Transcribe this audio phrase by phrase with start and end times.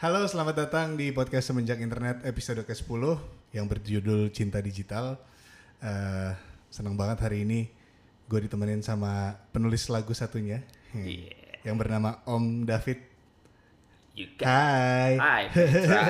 [0.00, 3.20] Halo, selamat datang di podcast Semenjak Internet episode ke-10
[3.52, 5.20] yang berjudul Cinta Digital.
[5.84, 6.32] Eh,
[6.72, 7.68] senang banget hari ini
[8.24, 10.64] gue ditemenin sama penulis lagu satunya
[10.96, 11.32] hmm, Iya.
[11.68, 12.96] yang bernama Om David.
[14.16, 16.02] You got Hai, Hai, Petra.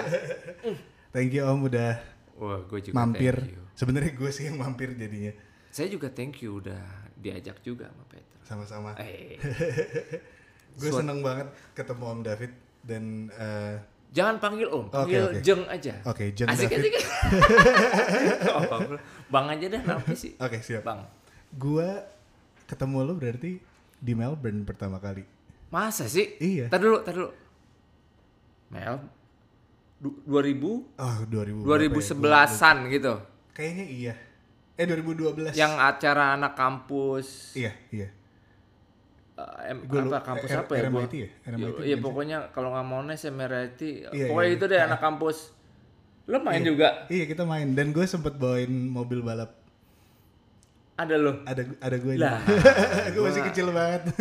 [1.14, 1.98] thank you Om udah
[2.38, 3.34] Wah, gue juga mampir.
[3.42, 3.62] thank you.
[3.74, 5.34] Sebenarnya gue sih yang mampir jadinya.
[5.74, 6.78] Saya juga thank you udah
[7.18, 8.38] diajak juga sama Petra.
[8.46, 8.90] Sama-sama.
[9.02, 9.34] Eh,
[10.78, 13.76] Gue seneng banget ketemu Om David dan eh,
[14.10, 15.40] jangan panggil Om, panggil oke.
[15.40, 15.94] Jeng aja.
[16.04, 16.90] Oke, Jeng asik David.
[16.90, 16.94] asik.
[18.50, 18.80] Oh,
[19.28, 20.32] bang aja dah namanya sih.
[20.36, 20.82] oke siap.
[20.82, 21.06] Bang.
[21.52, 21.86] Gue
[22.64, 23.58] ketemu lo berarti
[23.94, 25.22] di Melbourne pertama kali.
[25.68, 26.34] Masa sih?
[26.36, 26.66] Iya.
[26.66, 27.30] Tar dulu, tar dulu.
[28.70, 28.96] Mel
[29.96, 31.90] du- 2000 Oh, 2000 berapa ya?
[31.90, 33.14] 2011-an gitu.
[33.52, 34.14] Kayaknya iya.
[34.74, 35.52] Eh 2012.
[35.52, 38.08] Yang acara anak kampus Iya, iya.
[39.70, 40.82] Em- Gua apa kampus R- apa ya?
[40.84, 41.28] Gua- RMIT ya?
[41.46, 44.56] RMIT Iya, bukan Iya pokoknya kalau nggak mau nes MRIT, Iya, pokoknya iya.
[44.56, 45.38] itu deh anak kampus.
[46.26, 47.06] Lo main juga?
[47.06, 49.54] Iya, kita main dan gue sempet bawain mobil balap.
[50.94, 51.32] Ada lo?
[51.42, 52.38] Ada ada gue Lah,
[53.12, 54.02] gue masih kecil banget.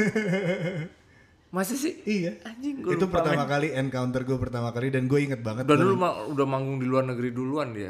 [1.50, 1.98] Masa sih?
[2.04, 2.38] iya.
[2.44, 3.50] Anjing gue Itu lupa pertama men.
[3.50, 5.66] kali encounter gue pertama kali dan gue inget banget.
[5.66, 7.90] Dan baru- dulu ma- udah manggung di luar negeri duluan dia.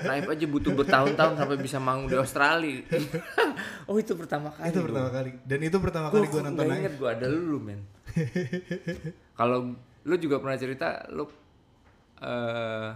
[0.00, 2.78] Naif aja butuh bertahun-tahun sampai bisa manggung di Australia.
[3.90, 4.70] oh itu pertama kali.
[4.70, 4.86] itu gua.
[4.86, 5.30] pertama kali.
[5.42, 6.78] Dan itu pertama Gua kali gue nonton live.
[6.78, 7.80] inget gue ada lu men.
[9.34, 9.58] Kalau
[10.04, 11.26] lu juga pernah cerita lu
[12.18, 12.88] eh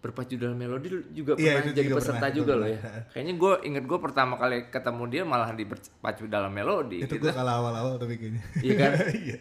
[0.00, 2.80] berpacu dalam melodi juga Iya, pernah itu jadi juga peserta pernah, juga lo ya.
[3.12, 7.04] Kayaknya gue inget gue pertama kali ketemu dia malah di berpacu dalam melodi.
[7.04, 7.28] Itu gitu.
[7.28, 8.42] gue kalah awal-awal tapi kayaknya.
[8.64, 8.92] Iya kan?
[9.20, 9.36] Iya.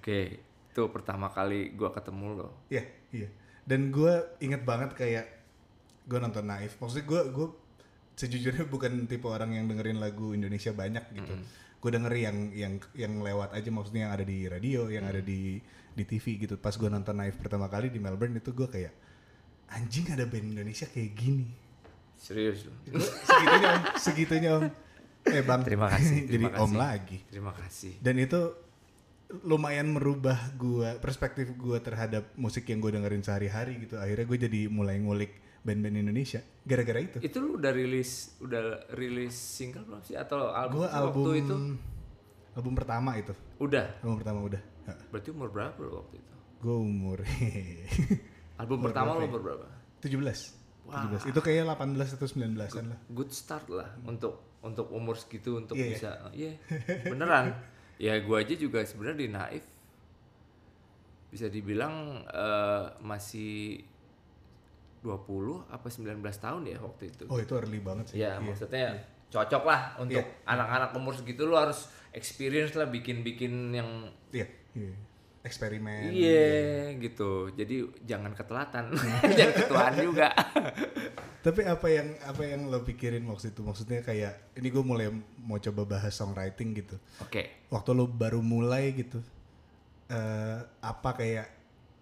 [0.00, 0.20] Oke,
[0.72, 2.48] itu pertama kali gue ketemu lo.
[2.70, 3.28] Iya, iya.
[3.66, 5.26] Dan gue inget banget kayak
[6.06, 6.78] gue nonton Naif.
[6.78, 7.46] Maksudnya gue gue
[8.16, 11.34] sejujurnya bukan tipe orang yang dengerin lagu Indonesia banyak gitu.
[11.82, 15.58] Gue denger yang yang yang lewat aja maksudnya yang ada di radio, yang ada di
[15.92, 16.54] di TV gitu.
[16.56, 19.05] Pas gue nonton Naif pertama kali di Melbourne itu gue kayak
[19.68, 21.46] anjing ada band Indonesia kayak gini.
[22.16, 22.72] Serius lo.
[23.02, 24.64] segitunya om, segitunya om.
[25.22, 26.78] Eh bang, Terima kasih, Jadi terima om kasih.
[26.78, 27.18] lagi.
[27.26, 27.92] Terima kasih.
[27.98, 28.40] Dan itu
[29.42, 33.98] lumayan merubah gua perspektif gua terhadap musik yang gue dengerin sehari-hari gitu.
[33.98, 37.18] Akhirnya gue jadi mulai ngulik band-band Indonesia gara-gara itu.
[37.18, 41.54] Itu lu udah rilis udah rilis single belum sih atau album Gue album waktu itu?
[42.54, 43.34] album pertama itu.
[43.58, 43.86] Udah.
[44.00, 44.62] Album pertama udah.
[45.10, 46.34] Berarti umur berapa lu waktu itu?
[46.62, 47.18] Gue umur
[48.56, 49.66] Album pertama lu umur berapa?
[50.00, 50.16] 17.
[50.86, 51.30] 17.
[51.30, 52.98] Itu kayak 18 atau 19-an lah.
[53.08, 56.52] Good start lah untuk untuk umur segitu untuk Iya, bisa iya
[57.04, 57.54] beneran.
[57.96, 59.64] ya gua aja juga sebenarnya di Naif
[61.26, 63.82] bisa dibilang eh, masih
[65.02, 67.24] 20 apa 19 tahun ya waktu itu.
[67.28, 68.18] Oh itu early banget sih.
[68.18, 68.96] Ya maksudnya
[69.26, 70.46] cocok lah untuk Iya.
[70.46, 74.46] anak-anak umur segitu lu harus experience lah bikin-bikin yang Iya.
[74.72, 74.94] iya.
[75.46, 76.10] Eksperimen.
[76.10, 77.54] iya gitu.
[77.54, 78.90] Jadi jangan ketelatan,
[79.38, 80.28] jangan ketuaan juga.
[81.46, 83.62] Tapi apa yang apa yang lo pikirin waktu itu?
[83.62, 85.06] Maksudnya kayak ini gue mulai
[85.38, 86.98] mau coba bahas songwriting gitu.
[87.22, 87.70] Oke.
[87.70, 89.22] Waktu lo baru mulai gitu,
[90.10, 91.46] eh apa kayak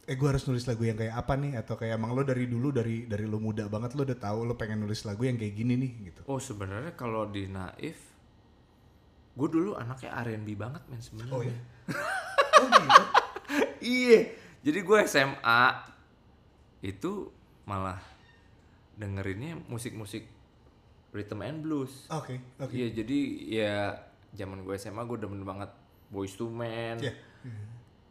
[0.04, 1.60] eh gue harus nulis lagu yang kayak apa nih?
[1.60, 4.56] Atau kayak emang lo dari dulu dari dari lo muda banget lo udah tahu lo
[4.56, 6.20] pengen nulis lagu yang kayak gini nih gitu.
[6.24, 8.00] Oh sebenarnya kalau di Naif,
[9.36, 11.36] gue dulu anaknya R&B banget men sebenarnya.
[11.36, 11.56] Oh iya.
[12.64, 13.23] oh gitu.
[13.84, 14.20] Iya.
[14.60, 15.62] Jadi gue SMA
[16.80, 17.28] itu
[17.64, 18.00] malah
[18.94, 20.24] dengerinnya musik-musik
[21.10, 22.08] rhythm and blues.
[22.08, 22.72] Oke oke.
[22.72, 23.74] Iya jadi ya
[24.32, 25.70] zaman gue SMA gue demen banget
[26.08, 27.12] Boys to Men, Iya.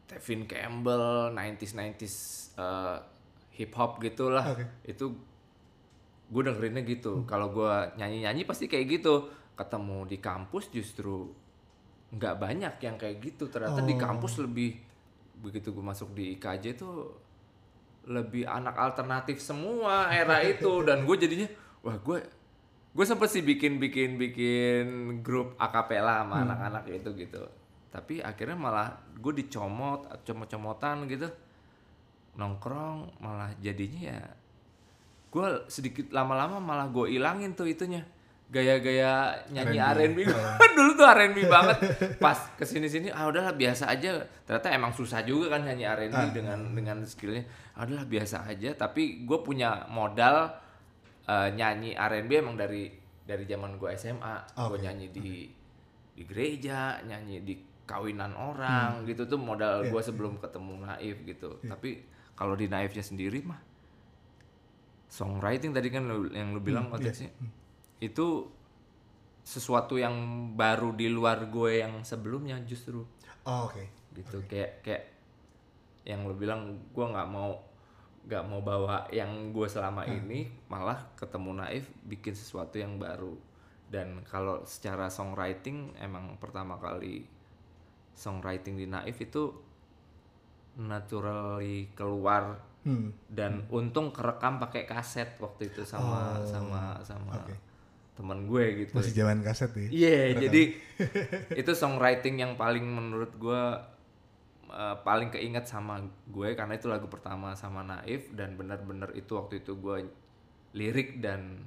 [0.05, 2.15] Tevin Campbell, 90s 90s
[2.55, 2.97] uh,
[3.51, 4.43] hip hop gitulah.
[4.51, 4.65] Oke.
[4.83, 5.15] Itu
[6.27, 7.23] gue dengerinnya gitu.
[7.23, 9.29] Kalau gue nyanyi-nyanyi pasti kayak gitu.
[9.53, 11.29] Ketemu di kampus justru
[12.11, 13.47] nggak banyak yang kayak gitu.
[13.47, 13.99] Ternyata di Oh.
[13.99, 14.77] kampus lebih
[15.39, 17.13] begitu gue masuk di IKJ tuh
[18.09, 20.83] lebih anak alternatif semua era itu.
[20.83, 21.47] Dan gue jadinya
[21.81, 22.19] wah gue
[22.93, 24.85] gue sempet sih bikin bikin bikin
[25.25, 27.43] grup akapela sama anak-anak itu gitu.
[27.89, 31.29] Tapi akhirnya malah gue dicomot comot-comotan gitu.
[32.37, 34.21] Nongkrong malah jadinya ya
[35.33, 38.05] gue sedikit lama-lama malah gue ilangin tuh itunya
[38.53, 40.21] gaya-gaya nyanyi R&B.
[40.21, 40.29] R&B
[40.77, 41.77] dulu tuh R&B banget.
[42.21, 44.21] Pas ke sini sini ah udahlah biasa aja.
[44.45, 46.29] Ternyata emang susah juga kan nyanyi R&B Ah.
[46.29, 47.41] dengan dengan skillnya.
[47.73, 48.77] Ah udahlah biasa aja.
[48.77, 50.53] Tapi gue punya modal
[51.25, 52.93] eh, nyanyi R&B emang dari
[53.25, 54.83] dari zaman gue SMA gue Oke.
[54.85, 55.49] nyanyi di
[56.13, 61.57] di gereja nyanyi di kawinan orang gitu tuh modal Iya, gue sebelum ketemu Naif gitu.
[61.65, 62.05] Tapi
[62.37, 63.59] kalau di Naifnya sendiri mah
[65.09, 66.91] songwriting tadi kan yang lu bilang iya.
[66.97, 67.29] konteksnya
[68.03, 68.47] itu
[69.41, 70.15] sesuatu yang
[70.53, 73.03] baru di luar gue yang sebelumnya justru
[73.43, 73.83] Oh, oke.
[74.13, 75.03] gitu kayak kayak
[76.03, 77.59] yang lo bilang gue nggak mau
[78.23, 83.35] nggak mau bawa yang gue selama ini malah ketemu Naif bikin sesuatu yang baru
[83.87, 87.27] dan kalau secara songwriting emang pertama kali
[88.13, 89.51] songwriting di Naif itu
[90.77, 93.15] naturally keluar Hmm.
[93.31, 97.55] dan untung kerekam pakai kaset waktu itu sama Oh, sama sama oke.
[98.13, 99.87] Teman gue gitu Masih zaman kaset ya.
[99.89, 100.63] Iya, jadi
[101.61, 103.63] itu songwriting yang paling menurut gue
[104.69, 109.65] uh, paling keinget sama gue karena itu lagu pertama sama Naif dan benar-benar itu waktu
[109.65, 110.09] itu gue
[110.73, 111.61] lirik dan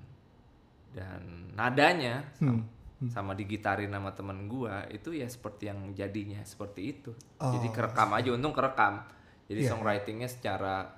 [0.94, 2.64] dan nadanya sama,
[3.12, 7.12] sama digitarin sama temen gue itu ya seperti yang jadinya seperti itu.
[7.36, 9.04] Jadi kerekam aja, untung kerekam.
[9.46, 9.70] Jadi Iya.
[9.76, 10.90] songwritingnya secara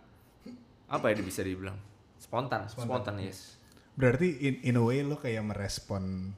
[0.89, 1.77] apa ya bisa dibilang
[2.17, 3.58] spontan, spontan, yes.
[3.99, 6.31] Berarti in, in a way lo kayak merespon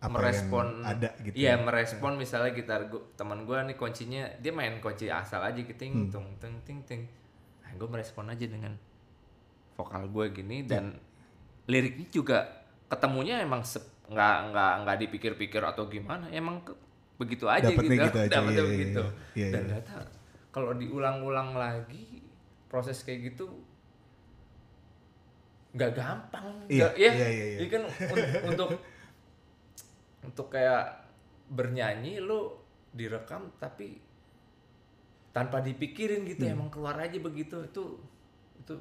[0.00, 1.34] apa merespon yang ada gitu.
[1.36, 5.76] Iya, merespon misalnya gitar gua, teman gua nih kuncinya dia main kunci asal aja gitu
[5.76, 7.02] ting tung ting ting ting.
[7.60, 8.72] Nah, gue merespon aja dengan
[9.76, 10.96] vokal gue gini dan
[11.70, 12.38] liriknya juga
[12.90, 13.62] ketemunya emang
[14.10, 16.74] nggak nggak nggak dipikir-pikir atau gimana, emang ke-
[17.14, 18.06] begitu aja Dapetnya gitu.
[18.10, 19.02] gitu aja, Dapetnya iya, iya, begitu.
[19.36, 19.78] iya, dan iya.
[19.78, 19.94] ternyata
[20.50, 22.24] kalau diulang-ulang lagi
[22.66, 23.46] proses kayak gitu
[25.70, 27.58] nggak gampang Iya, nggak- ya iya, iya, iya.
[27.58, 28.68] Ini kan un- untuk
[30.20, 30.84] untuk kayak
[31.48, 32.54] bernyanyi lu
[32.90, 33.98] direkam tapi
[35.30, 36.54] tanpa dipikirin gitu Hmm.
[36.56, 37.84] emang keluar aja begitu itu
[38.56, 38.74] itu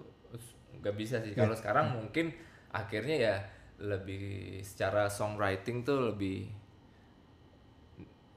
[0.75, 1.59] nggak bisa sih kalau Iya.
[1.59, 2.33] sekarang mungkin
[2.69, 3.35] akhirnya ya
[3.80, 4.21] lebih
[4.62, 6.50] secara songwriting tuh lebih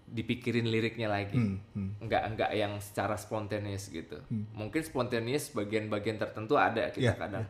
[0.07, 1.91] dipikirin liriknya lagi Hmm, hmm.
[2.03, 4.21] nggak nggak yang secara spontaneous gitu
[4.53, 7.45] mungkin spontaneous bagian-bagian tertentu ada kita Iya, kadang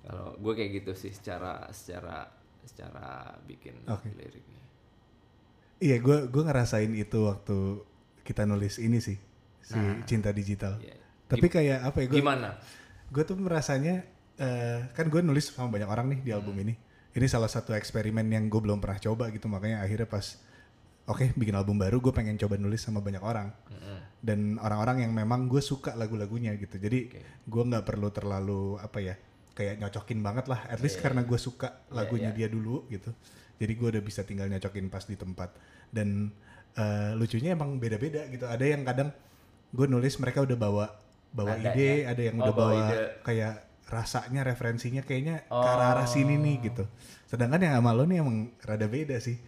[0.00, 2.28] kalau gue kayak gitu sih secara secara
[2.60, 4.08] secara bikin Oke.
[4.12, 4.58] liriknya
[5.80, 7.56] Iya, gue gue ngerasain itu waktu
[8.20, 9.16] kita nulis ini sih
[9.64, 10.76] si cinta digital.
[10.76, 10.92] Iya.
[11.24, 12.60] Tapi kayak apa ya gue gimana
[13.08, 14.04] gue tuh merasanya
[14.36, 16.64] eh, kan gue nulis sama banyak orang nih di album Hmm.
[16.68, 16.74] ini.
[17.10, 20.36] Ini salah satu eksperimen yang gue belum pernah coba gitu makanya akhirnya pas
[21.08, 23.98] oke bikin album baru gue pengen coba nulis sama banyak orang Mm-mm.
[24.20, 26.76] dan orang-orang yang memang gue suka lagu-lagunya gitu.
[26.76, 27.08] Jadi
[27.48, 29.16] gue nggak perlu terlalu apa ya
[29.52, 30.66] kayak nyocokin banget lah.
[30.66, 33.10] At least karena gue suka lagunya dia dulu gitu.
[33.56, 35.52] Jadi gue udah bisa tinggal nyocokin pas di tempat.
[35.88, 36.30] Dan
[36.72, 38.44] eh, lucunya emang beda-beda gitu.
[38.44, 39.10] Ada yang kadang
[39.70, 40.86] gue nulis mereka udah bawa
[41.30, 41.72] bawa Nadanya.
[41.72, 42.96] ide, ada yang Oh, udah bawa bawa ide.
[43.22, 43.54] kayak
[43.86, 46.62] rasanya referensinya kayaknya ke arah-arah sini nih Oh.
[46.64, 46.84] gitu.
[47.26, 49.38] Sedangkan yang sama lo nih emang rada beda sih.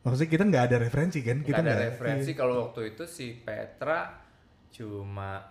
[0.00, 1.42] Maksudnya kita nggak ada referensi kan?
[1.42, 4.16] Kita nggak ada nggak- referensi kalau waktu itu si Petra
[4.70, 5.42] cuma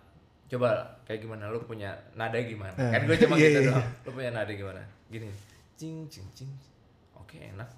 [0.50, 0.70] coba
[1.06, 1.48] kayak gimana?
[1.48, 2.74] Lu punya nada gimana?
[2.74, 3.88] Eh, kan gue cuma iya, gitu iya, doang.
[4.06, 4.82] lu punya nada gimana?
[5.08, 5.30] Gini.
[5.78, 6.52] Cing cing cing.
[7.16, 7.70] Oke enak.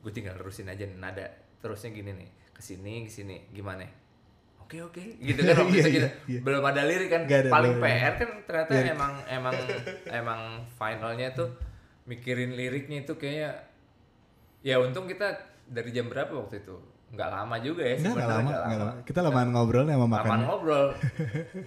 [0.00, 1.26] Gue tinggal terusin aja nih nada.
[1.60, 2.28] Terusnya gini nih.
[2.50, 3.36] Ke sini ke sini.
[3.52, 3.84] Gimana?
[4.58, 4.98] Oke oke.
[5.20, 6.08] Gitu kan waktu Iya, itu iya, gitu.
[6.32, 6.40] iya.
[6.40, 7.22] belum ada lirik kan?
[7.28, 7.82] Ada, paling ada.
[7.84, 8.92] PR kan ternyata Lirik.
[8.96, 9.56] emang emang
[10.08, 10.40] emang
[10.72, 11.48] finalnya tuh
[12.02, 13.52] mikirin liriknya itu kayaknya
[14.60, 15.28] ya untung kita
[15.68, 16.74] dari jam berapa waktu itu
[17.12, 18.92] nggak lama juga ya Nggak, lama, nggak nggak lama.
[19.04, 20.24] Kita lamaan ngobrol sama makan.
[20.24, 20.86] Lamaan ngobrol.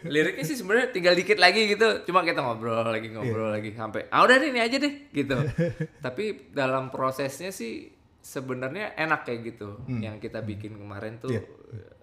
[0.04, 1.88] Liriknya sih sebenarnya tinggal dikit lagi gitu.
[2.04, 3.56] Cuma kita ngobrol lagi ngobrol Iya.
[3.56, 5.38] lagi sampai ah udah deh ini aja deh gitu.
[6.06, 9.86] Tapi dalam prosesnya sih sebenarnya enak kayak gitu.
[9.88, 11.38] Yang kita bikin kemarin tuh Hmm.
[11.38, 11.46] Iya.
[11.78, 11.94] eh,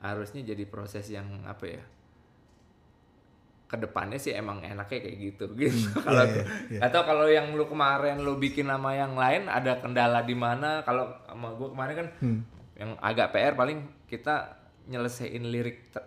[0.00, 1.82] harusnya jadi proses yang apa ya?
[3.66, 5.94] Ke depannya sih emang enaknya kayak gitu gitu.
[6.02, 6.80] kalau iya, iya.
[6.82, 10.80] atau kalau yang lu kemarin lu bikin nama yang lain ada kendala di mana?
[10.82, 12.40] Kalau sama gua kemarin kan Hmm.
[12.78, 14.54] Yang agak PR paling kita
[14.86, 16.06] nyelesain lirik te-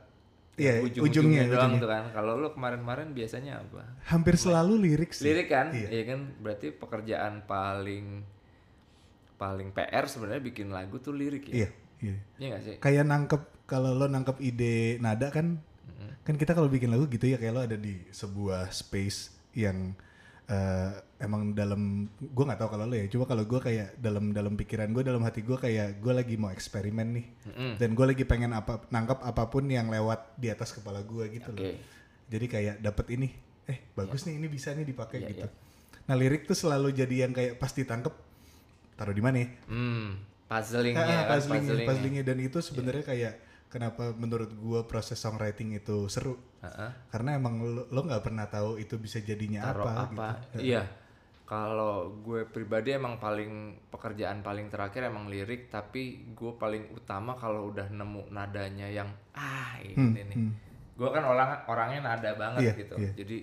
[0.60, 1.82] Iya, ujung-ujungnya ujungnya, doang ujungnya.
[1.82, 2.04] tuh kan.
[2.12, 3.82] Kalau lu kemarin-kemarin biasanya apa?
[4.06, 5.24] Hampir selalu lirik sih.
[5.26, 5.74] Lirik kan?
[5.74, 5.88] Iya.
[5.90, 6.20] Iya kan?
[6.38, 8.22] Berarti pekerjaan paling
[9.36, 11.66] paling PR sebenarnya bikin lagu tuh lirik ya.
[11.66, 12.16] Iya, iya.
[12.38, 12.76] Iya gak sih?
[12.78, 15.58] Kayak nangkep kalau lo nangkep ide nada kan
[16.22, 19.98] kan kita kalau bikin lagu gitu ya kayak lo ada di sebuah space yang
[20.46, 24.54] eh, emang dalam gue nggak tahu kalau lo ya cuma kalau gue kayak dalam dalam
[24.54, 27.72] pikiran gue dalam hati gue kayak gue lagi mau eksperimen nih Mm-mm.
[27.78, 31.50] dan gue lagi pengen apa nangkep apa pun yang lewat di atas kepala gue gitu
[31.50, 31.78] loh Oke.
[32.28, 33.30] jadi kayak dapet ini
[33.64, 36.04] eh bagus nih ini bisa nih dipakai Iya, gitu iya.
[36.04, 38.14] nah lirik tuh selalu jadi yang kayak pas ditangkep
[38.94, 41.88] taruh di mana ya Hmm, puzzlingnya, Ah, kan, puzzlingnya, puzzlingnya.
[41.88, 42.24] puzzlingnya.
[42.26, 43.34] dan itu sebenarnya kayak
[43.68, 46.92] kenapa menurut gua proses songwriting itu seru Heeh.
[47.08, 50.28] karena emang lo lo nggak pernah tahu itu bisa jadinya Taruh apa, apa?
[50.52, 50.58] gitu.
[50.68, 50.82] Iya.
[51.52, 57.68] Kalau gue pribadi emang paling pekerjaan paling terakhir emang lirik, tapi gue paling utama kalau
[57.68, 60.38] udah nemu nadanya yang ah ini nih.
[60.40, 60.52] hmm.
[60.96, 62.96] Gue kan orang orangnya nada banget Iya, gitu.
[62.96, 63.12] iya.
[63.12, 63.38] Jadi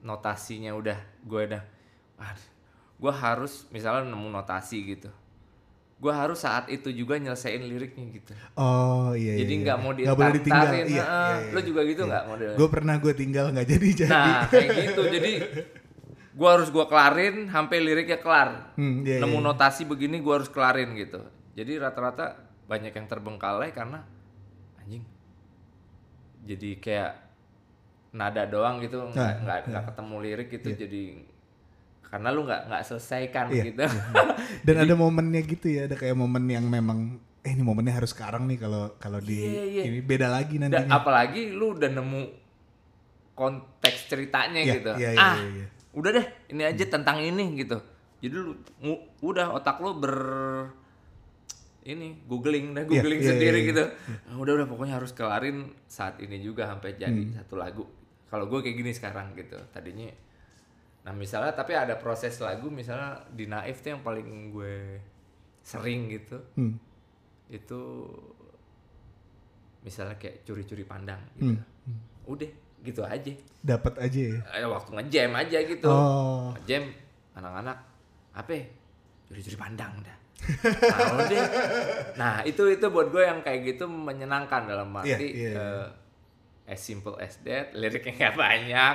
[0.00, 0.94] notasinya udah
[1.26, 1.62] gue udah
[2.22, 2.32] ah,
[2.96, 5.10] gue harus misalnya nemu notasi gitu.
[5.96, 9.32] gue harus saat itu juga nyelesain liriknya gitu Oh iya.
[9.40, 9.84] jadi iya, nggak iya.
[9.84, 10.66] mau Nggak boleh ditinggal.
[10.68, 11.04] Iya, iya,
[11.40, 11.52] iya.
[11.56, 14.12] lo juga gitu nggak model Gue pernah gue tinggal nggak jadi jadi.
[14.12, 15.32] nah kayak gitu jadi
[16.36, 19.46] gue harus gue kelarin sampai liriknya kelar Hmm, iya, nemu iya.
[19.46, 24.04] notasi begini gue harus kelarin gitu jadi rata-rata banyak yang terbengkalai karena
[24.76, 25.00] anjing
[26.42, 27.12] jadi kayak
[28.12, 31.02] nada doang gitu nggak Nah, nggak nggak ketemu lirik gitu jadi
[32.02, 33.84] karena lu nggak nggak selesaikan Iya, gitu
[34.66, 38.44] Dan ada momennya gitu ya, ada kayak momen yang memang eh ini momennya harus sekarang
[38.44, 39.82] nih kalau kalau di Iya, iya.
[39.86, 40.92] ini beda lagi Dan nantinya.
[40.92, 42.22] apalagi lu udah nemu
[43.32, 45.66] konteks ceritanya Iya, gitu iya, iya, ah iya, iya.
[45.96, 47.80] Udah deh ini aja tentang ini gitu
[48.20, 48.52] jadi lu
[49.20, 50.14] udah otak lu ber
[51.82, 53.70] ini googling dah Iya, googling iya, sendiri iya, iya.
[53.70, 53.84] gitu
[54.26, 57.32] Ah, udah udah pokoknya harus kelarin saat ini juga sampai jadi Hmm.
[57.32, 57.86] satu lagu
[58.26, 60.10] kalau gue kayak gini sekarang gitu tadinya
[61.00, 64.98] nah misalnya tapi ada proses lagu misalnya di naif tuh yang paling gue
[65.62, 66.74] sering gitu Hmm.
[67.48, 67.80] itu
[69.80, 71.54] misalnya kayak curi-curi pandang gitu.
[71.54, 71.62] Hmm.
[72.26, 72.50] Udah
[72.84, 73.32] gitu aja.
[73.62, 74.38] Dapat aja ya.
[74.56, 75.88] Eh, waktu ngejam aja gitu.
[75.88, 76.52] Oh.
[76.60, 76.90] Ngejam
[77.36, 77.76] anak-anak
[78.32, 78.52] apa?
[79.26, 80.16] Curi-curi pandang dah.
[80.92, 81.44] nah, udah.
[82.20, 85.52] Nah, itu itu buat gue yang kayak gitu menyenangkan dalam arti Iya, iya, iya.
[85.56, 85.86] eh,
[86.70, 88.94] as simple as that, liriknya nggak banyak,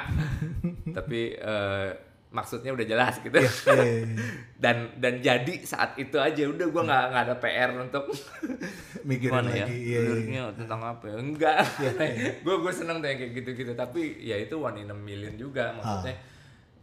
[0.98, 1.90] tapi eh,
[2.32, 3.36] maksudnya udah jelas gitu.
[3.36, 4.16] Iya, iya, iya.
[4.64, 8.08] dan dan jadi saat itu aja udah gue nggak nggak ada PR untuk
[9.08, 9.76] Mikirin ya lagi.
[9.76, 10.00] Iya, iya.
[10.08, 11.60] liriknya tentang apa ya enggak
[12.48, 15.76] gue gue seneng tuh yang kayak gitu-gitu tapi ya itu one in a million juga
[15.76, 16.16] maksudnya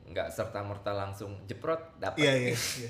[0.09, 2.25] nggak serta merta langsung jeprot dapat Ah.
[2.25, 2.55] Iya, iya.
[2.55, 2.89] iya.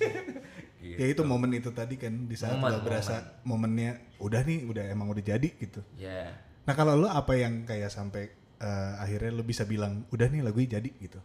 [0.78, 0.98] Gitu.
[0.98, 4.84] Ya itu momen itu tadi kan di saat Momen, lo berasa momennya udah nih udah
[4.94, 5.82] emang udah jadi gitu.
[5.98, 6.30] ya
[6.62, 8.30] Nah kalau lo apa yang kayak sampai
[8.62, 11.18] eh, akhirnya lo bisa bilang udah nih lagunya jadi gitu.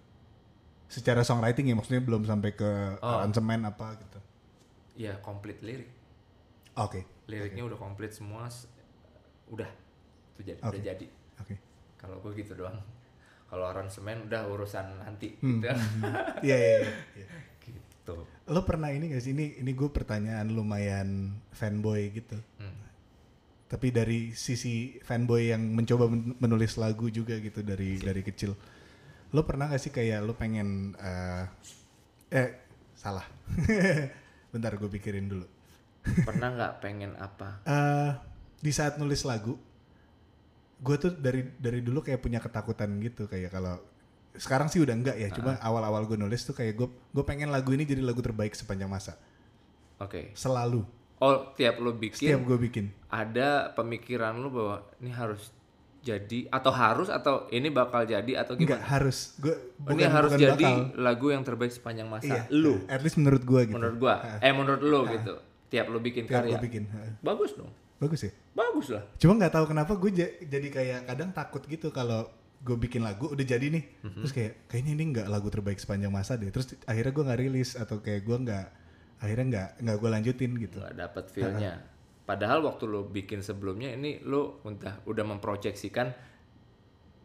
[0.85, 3.19] Secara songwriting ya maksudnya belum sampai ke Oh.
[3.19, 4.19] aransemen apa gitu.
[4.93, 5.89] ya komplit lirik
[6.75, 7.01] Oke.
[7.25, 8.45] liriknya udah komplit semua
[9.47, 9.65] udah
[10.31, 10.69] itu jadi Oke.
[10.69, 11.05] udah jadi
[11.37, 11.55] Oke.
[11.97, 12.77] kalau gue gitu doang
[13.47, 15.73] kalau aransemen udah urusan nanti Hmm, gitu
[16.41, 16.91] Iya iya iya.
[17.15, 17.27] iya.
[17.65, 21.09] gitu Lo pernah ini gak sih ini ini gue pertanyaan lumayan
[21.49, 22.37] fanboy gitu.
[22.59, 22.77] Hmm.
[23.65, 28.53] Tapi dari sisi fanboy yang mencoba men- menulis lagu juga gitu dari dari kecil.
[29.33, 31.45] Lo pernah gak sih kayak lo pengen eh
[32.29, 32.49] eh
[32.93, 33.25] salah.
[34.53, 35.45] Bentar gue pikirin dulu.
[36.03, 38.11] pernah nggak pengen apa eh
[38.63, 39.59] di saat nulis lagu,
[40.79, 43.75] gue tuh dari dari dulu kayak punya ketakutan gitu kayak kalau
[44.39, 47.75] sekarang sih udah enggak ya, cuma awal-awal gue nulis tuh kayak gue gue pengen lagu
[47.75, 49.19] ini jadi lagu terbaik sepanjang masa,
[50.01, 50.81] oke selalu
[51.21, 52.85] oh tiap lo bikin setiap gue bikin.
[53.13, 55.53] ada pemikiran lu bahwa ini harus
[56.03, 58.91] jadi atau harus atau ini bakal jadi atau Enggak gimana?
[58.91, 60.99] harus gue Oh, ini harus bukan jadi bakal.
[60.99, 62.27] lagu yang terbaik sepanjang masa.
[62.27, 63.73] Iya, Lu, at least menurut gue gitu.
[63.73, 65.33] menurut gua, eh menurut lu gitu.
[65.65, 67.11] Tiap lu bikin Tiap karya, bikin, heeh.
[67.19, 68.31] bagus dong, bagus ya.
[68.53, 69.03] bagus lah.
[69.15, 72.27] Cuma nggak tahu kenapa gue ja- jadi kayak kadang takut gitu kalau
[72.59, 74.19] gue bikin lagu udah jadi nih, Mhm.
[74.19, 76.47] terus kayak kayaknya ini nggak lagu terbaik sepanjang masa deh.
[76.47, 78.65] Terus akhirnya gue nggak rilis atau kayak gue nggak
[79.17, 80.77] akhirnya nggak nggak gue lanjutin gitu.
[80.77, 81.73] Nggak dapet feel-nya.
[82.23, 86.07] Padahal waktu lu bikin sebelumnya ini lu udah udah memproyeksikan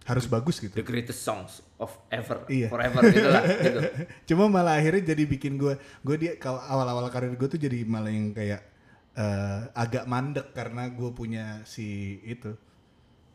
[0.03, 0.73] Harus bagus gitu.
[0.73, 2.67] the greatest songs of ever, Iya.
[2.67, 3.81] forever gitu lah, gitu.
[4.27, 8.09] Cuma malah akhirnya jadi bikin gue gue dia kalau awal-awal karir gue tuh jadi malah
[8.09, 8.65] yang kayak
[9.13, 11.87] eh, agak mandek karena gue punya si
[12.23, 12.57] itu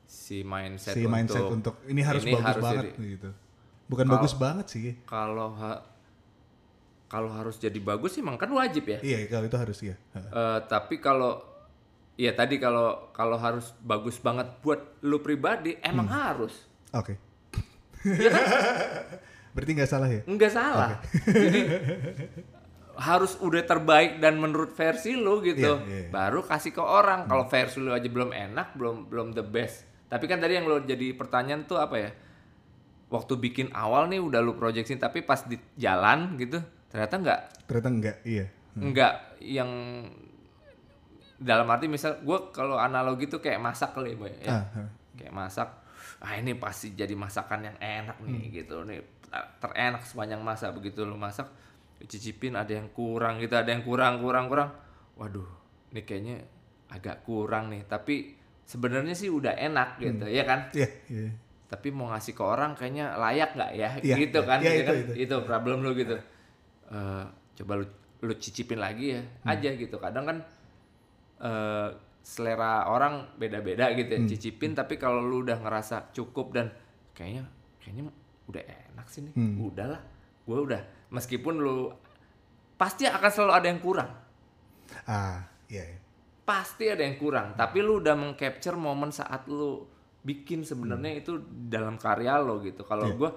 [0.03, 3.29] Si mindset si untuk mindset untuk ini harus ini bagus harus banget jadi- gitu.
[3.85, 4.83] Bukan Kalau- bagus banget sih.
[5.03, 5.83] kalau ha-
[7.05, 8.97] kalau harus jadi bagus emang kan wajib ya.
[8.99, 9.95] Iya kalau itu harus ya.
[10.11, 11.52] Eh, tapi kalau
[12.15, 16.17] ya tadi kalau kalau harus bagus banget buat lu pribadi emang Hmm.
[16.19, 16.53] harus
[16.91, 17.17] Oke.
[18.03, 18.45] Iya kan?
[19.53, 20.21] Berarti nggak salah ya?
[20.23, 20.91] nggak salah
[21.25, 21.61] jadi
[22.93, 26.09] harus udah terbaik dan menurut versi lu gitu Iya, iya, iya.
[26.09, 30.25] baru kasih ke orang kalau versi lu aja belum enak belum belum the best tapi
[30.25, 32.11] kan tadi yang lu jadi pertanyaan tuh apa ya
[33.09, 37.89] waktu bikin awal nih udah lu projectin tapi pas di jalan gitu ternyata nggak Ternyata
[37.89, 38.45] enggak, iya.
[38.75, 39.69] nggak yang
[41.43, 44.87] dalam arti misal gue kalau analogi tuh kayak masak kali Boy, ya Ah, ah.
[45.13, 45.69] kayak masak
[46.19, 48.53] ah ini pasti jadi masakan yang enak nih Hmm.
[48.53, 48.99] gitu nih
[49.59, 51.49] terenak sepanjang masa begitu lu masak
[52.01, 54.69] cicipin ada yang kurang gitu ada yang kurang kurang kurang
[55.13, 55.47] waduh
[55.89, 56.35] ini kayaknya
[56.87, 61.29] agak kurang nih tapi sebenarnya sih udah enak gitu ya kan Iya, iya.
[61.65, 64.47] tapi mau ngasih ke orang kayaknya layak nggak ya Iya, gitu iya.
[64.47, 64.95] kan, Iya, ya itu, kan?
[64.95, 65.11] itu.
[65.19, 66.15] itu problem lu gitu
[66.85, 67.85] Eh, coba lu
[68.21, 69.51] lu cicipin lagi ya Hmm.
[69.51, 70.37] aja gitu kadang kan
[71.43, 71.89] eh,
[72.23, 74.29] selera orang beda-beda gitu ya Hmm.
[74.29, 76.71] cicipin tapi kalau lu udah ngerasa cukup dan
[77.11, 77.43] kayaknya
[77.77, 78.07] kayaknya
[78.47, 79.59] udah enak sih nih Hmm.
[79.61, 79.99] udahlah
[80.43, 81.91] gue udah meskipun lu
[82.73, 84.09] pasti akan selalu ada yang kurang
[85.03, 85.83] Ah, iya.
[85.83, 85.99] iya.
[86.43, 89.83] pasti ada yang kurang tapi lu udah mengcapture momen saat lu
[90.21, 91.21] bikin sebenarnya Hmm.
[91.21, 91.31] itu
[91.67, 93.15] dalam karya lo gitu kalau Iya.
[93.15, 93.31] gua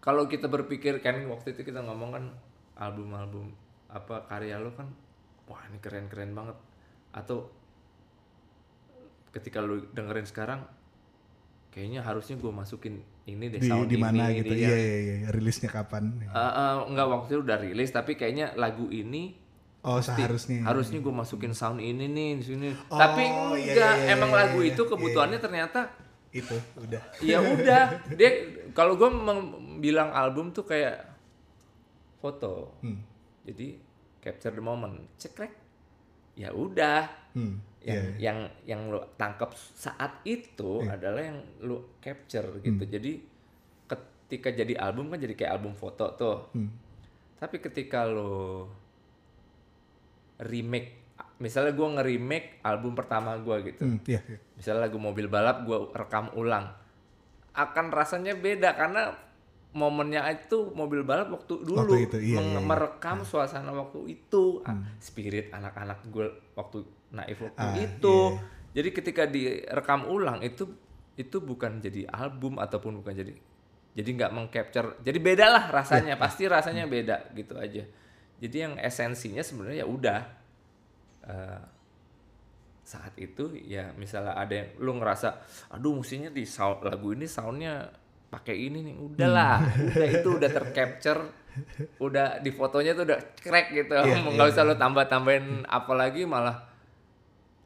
[0.00, 2.24] kalau kita berpikir kan waktu itu kita ngomong kan
[2.76, 3.52] album-album
[3.86, 4.88] apa karya lo kan
[5.50, 6.54] wah ini keren-keren banget
[7.10, 7.50] atau
[9.30, 10.60] ketika lu dengerin sekarang
[11.70, 14.52] kayaknya harusnya gua masukin ini deh Di sound di mana ini gitu.
[14.52, 15.28] Iya, yang- iya, iya.
[15.30, 16.18] Rilisnya kapan?
[16.20, 19.38] Eh, eh, enggak waktu itu udah rilis tapi kayaknya lagu ini
[19.80, 20.60] Oh, seharusnya.
[20.62, 23.32] harusnya gue masukin sound ini nih di sini Oh, tapi iya,
[23.64, 24.70] enggak iya, iya, emang iya, lagu iya.
[24.70, 25.80] itu kebutuhannya ternyata
[26.30, 27.00] Itu udah.
[27.18, 28.30] ya udah dia
[28.70, 29.08] kalau gue
[29.78, 31.00] bilang album tuh kayak
[32.18, 33.00] foto Hmm.
[33.42, 33.80] jadi
[34.20, 35.52] capture the moment cekrek
[36.34, 37.62] ya udah Hmm.
[37.80, 38.18] yang Iya.
[38.20, 42.62] yang yang lo tangkap saat itu adalah yang lo capture Hmm.
[42.62, 43.12] gitu jadi
[43.86, 46.70] ketika jadi album kan jadi kayak album foto tuh Hmm.
[47.36, 48.66] tapi ketika lo
[50.40, 51.00] remake
[51.38, 54.38] misalnya gue nge-remake album pertama gue gitu Hmm, iya, iya.
[54.54, 56.68] misalnya lagu mobil balap gue rekam ulang
[57.52, 59.16] akan rasanya beda karena
[59.70, 62.60] momennya itu mobil balap waktu dulu Waktu itu, iya, iya, iya.
[62.60, 64.62] merekam suasana waktu itu.
[64.62, 68.16] Ah, spirit anak-anak gue waktu naif waktu Ah, itu.
[68.34, 68.42] iya.
[68.72, 70.66] jadi ketika direkam ulang itu
[71.14, 73.34] itu bukan jadi album ataupun bukan jadi
[73.90, 74.88] jadi nggak mengcapture.
[75.02, 76.22] Jadi beda lah rasanya Iya.
[76.22, 77.82] pasti rasanya beda gitu aja.
[78.38, 80.20] Jadi yang esensinya sebenarnya ya udah.
[81.20, 81.62] Eh,
[82.80, 85.38] saat itu ya misalnya ada yang lu ngerasa
[85.70, 87.86] aduh mestinya di sound lagu ini soundnya
[88.30, 89.90] pakai ini nih udahlah Hmm.
[89.90, 91.20] udah itu udah tercapture
[91.98, 94.52] udah di fotonya tuh udah crack gitu Iya, nggak iya.
[94.54, 96.62] usah lu tambah tambahin apa lagi malah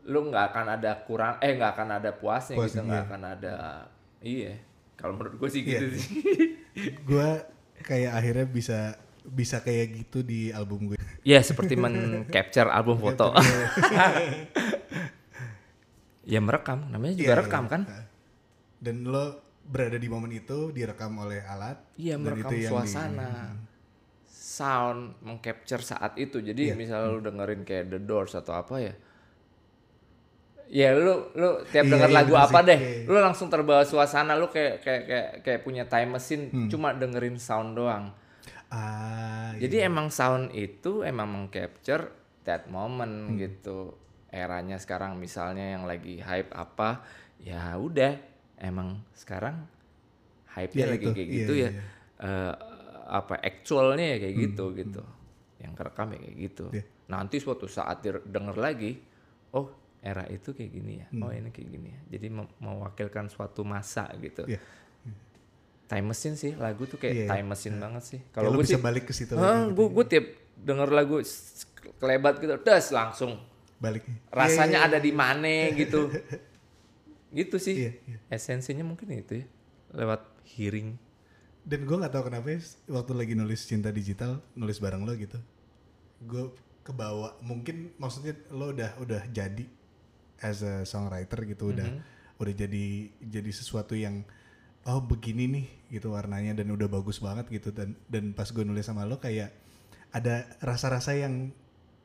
[0.02, 3.06] lu nggak akan ada kurang eh nggak akan ada puasnya, Puasnya, gitu nggak iya.
[3.06, 3.54] akan ada
[4.20, 4.52] iya
[4.94, 5.70] kalau menurut gue sih Iya.
[5.78, 6.08] gitu sih
[7.06, 7.44] Gua
[7.78, 8.78] kayak akhirnya bisa
[9.22, 10.96] bisa kayak gitu di album gue.
[11.22, 13.32] ya seperti men-capture album foto
[16.24, 17.70] ya merekam namanya juga Iya, rekam iya.
[17.70, 17.82] kan
[18.78, 21.80] Dan lo berada di momen itu direkam oleh alat.
[21.96, 23.32] Iya merekam itu yang di- suasana,
[24.24, 26.38] sound, mengcapture saat itu.
[26.38, 26.74] Jadi Iya.
[26.74, 28.94] misalnya lu dengerin kayak The Doors atau apa ya,
[30.66, 33.06] ya lu lu tiap Iya, denger iya, lagu apa deh, Iya, iya.
[33.06, 34.34] lu langsung terbawa suasana.
[34.34, 36.68] Lu kayak kayak kayak kayak punya time machine, Hmm.
[36.68, 38.12] cuma dengerin sound doang.
[38.68, 39.86] Ah, Jadi iya.
[39.86, 42.10] emang sound itu emang mengcapture
[42.42, 43.38] that moment Hmm.
[43.38, 43.94] gitu.
[44.28, 47.06] Eranya sekarang misalnya yang lagi hype apa,
[47.38, 48.18] ya udah
[48.58, 49.66] emang sekarang
[50.54, 51.70] hype-nya Ya lagi itu, kayak iya, gitu iya, ya.
[51.70, 51.82] iya.
[52.24, 52.54] Eh,
[53.04, 55.02] apa actualnya ya kayak gitu gitu.
[55.60, 56.64] Yang kerekam ya kayak gitu.
[56.72, 56.84] Iya.
[57.04, 58.96] Nanti suatu saat denger lagi,
[59.52, 59.68] oh
[60.00, 61.06] era itu kayak gini ya.
[61.10, 61.22] Hmm.
[61.24, 62.00] Oh ini kayak gini ya.
[62.16, 62.26] Jadi
[62.60, 64.44] mewakilkan suatu masa gitu.
[64.44, 64.60] Iya.
[65.84, 68.20] Time machine sih lagu tuh kayak Iya, time machine banget sih.
[68.32, 71.20] Kalau gue bisa sih balik ke situ Ah, gue gue tiap denger lagu
[72.00, 73.36] kelebat gitu, das langsung
[73.76, 74.00] Balik.
[74.32, 76.08] rasanya Iya, ada di mana gitu,
[77.34, 77.74] gitu sih.
[77.74, 78.18] Iya, iya.
[78.30, 79.46] Esensinya mungkin itu ya,
[79.92, 80.22] lewat
[80.54, 80.94] hearing.
[81.66, 82.60] Dan gue nggak tahu kenapa ya,
[82.92, 85.40] waktu lagi nulis cinta digital, nulis bareng lo gitu,
[86.22, 86.44] gue
[86.86, 87.40] kebawa.
[87.42, 89.64] Mungkin maksudnya lo udah udah jadi
[90.38, 92.00] as a songwriter gitu, udah Mhm.
[92.38, 92.84] udah jadi
[93.18, 94.22] jadi sesuatu yang
[94.84, 95.66] oh begini nih
[95.96, 99.48] gitu warnanya dan udah bagus banget gitu dan dan pas gue nulis sama lo kayak
[100.12, 101.50] ada rasa-rasa yang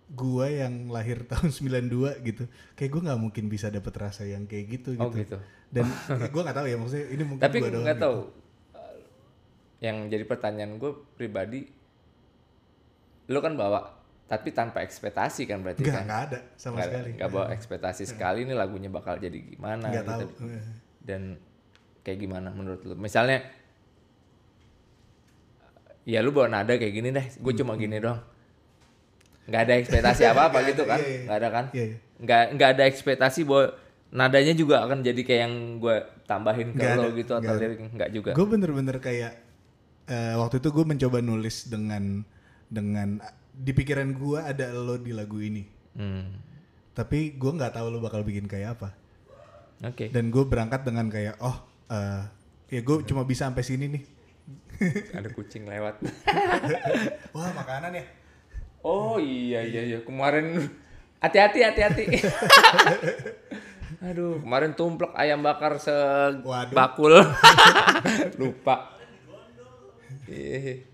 [0.10, 1.90] gua yang lahir tahun 92
[2.24, 2.44] gitu
[2.74, 5.38] kayak gue nggak mungkin bisa dapet rasa yang kayak gitu Oh gitu gitu.
[5.70, 5.86] dan
[6.34, 8.06] gue nggak tahu ya maksudnya ini mungkin Tapi gua doang nggak gitu.
[8.06, 8.20] tahu.
[8.74, 8.98] eh,
[9.80, 11.62] Yang jadi pertanyaan gue pribadi,
[13.28, 13.80] lo kan bawa,
[14.26, 16.04] tapi tanpa ekspektasi kan berarti Nggak, kan?
[16.04, 17.10] nggak ada sama Nggak- sekali.
[17.16, 20.26] nggak bawa ekspektasi sekali ini lagunya bakal jadi gimana Nggak gitu.
[20.26, 20.48] tahu.
[21.00, 21.22] dan
[22.00, 23.46] kayak gimana menurut lu misalnya
[26.04, 28.20] ya lu bawa nada kayak gini deh gue cuma gini doang
[29.50, 31.22] nggak ada ekspektasi apa apa gitu kan iya, iya.
[31.26, 31.86] nggak ada kan Iya,
[32.22, 33.66] nggak nggak ada ekspektasi bahwa
[34.10, 38.10] nadanya juga akan jadi kayak yang gue tambahin ke lo ada, gitu atau lirik nggak
[38.14, 39.34] juga Gue bener-bener kayak
[40.10, 42.26] eh, waktu itu gue mencoba nulis dengan
[42.70, 43.22] dengan
[43.54, 45.66] di pikiran gue ada lo di lagu ini.
[45.98, 46.48] hmm.
[46.98, 48.90] Tapi gue nggak tahu lo bakal bikin kayak apa.
[49.86, 51.58] oke Dan gue berangkat dengan kayak oh
[51.94, 52.24] eh,
[52.70, 54.04] ya gue cuma bisa sampai sini nih.
[55.12, 56.02] ada kucing lewat
[57.36, 58.06] Wah makanan ya.
[58.84, 60.56] Oh iya iya iya kemarin
[61.24, 62.06] hati-hati hati-hati.
[64.08, 67.20] Aduh kemarin tumplek ayam bakar sebakul.
[68.40, 68.96] Lupa.
[70.30, 70.86] Eh,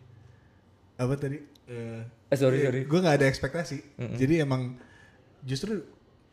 [0.97, 1.37] Apa tadi?
[1.67, 2.81] Eh, eh, sorry sorry.
[2.89, 4.01] gue nggak ada ekspektasi.
[4.17, 4.79] Jadi emang
[5.45, 5.85] justru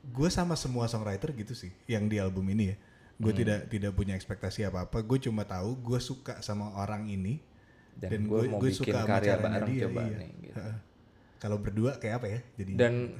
[0.02, 2.76] gue sama semua songwriter gitu sih yang di album ini ya.
[3.20, 5.04] Gue tidak tidak punya ekspektasi apa apa.
[5.04, 7.44] Gue cuma tahu gue suka sama orang ini
[7.92, 10.16] Dan, dan gue bikin suka sama karya bareng dia, coba iya.
[10.16, 10.30] nih.
[10.40, 10.56] Gitu.
[11.42, 12.40] Kalau berdua kayak apa ya?
[12.54, 13.18] Jadi dan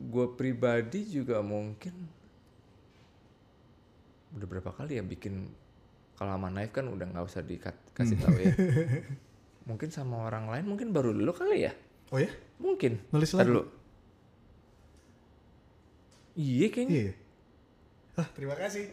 [0.00, 1.92] gue pribadi juga mungkin
[4.32, 5.52] udah berapa kali ya bikin
[6.16, 8.54] kalau sama Naif kan udah nggak usah dikasih tahu ya.
[9.68, 11.72] Mungkin sama orang lain mungkin baru dulu kali ya?
[12.10, 12.32] Oh ya?
[12.56, 13.12] Mungkin.
[13.12, 13.44] Nulis lagu?
[13.52, 13.62] dulu
[16.40, 16.96] iya kayaknya.
[16.96, 17.12] Iya.
[18.16, 18.84] Ah terima kasih.